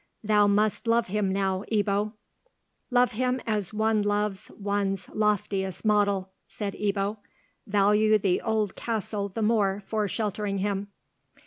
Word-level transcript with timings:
Thou 0.23 0.47
must 0.47 0.87
love 0.87 1.09
him 1.09 1.31
now, 1.31 1.63
Ebbo." 1.71 2.13
"Love 2.89 3.11
him 3.11 3.39
as 3.45 3.71
one 3.71 4.01
loves 4.01 4.49
one's 4.57 5.07
loftiest 5.09 5.85
model," 5.85 6.31
said 6.47 6.73
Ebbo—"value 6.73 8.17
the 8.17 8.41
old 8.41 8.75
castle 8.75 9.29
the 9.29 9.43
more 9.43 9.83
for 9.85 10.07
sheltering 10.07 10.57
him." 10.57 10.87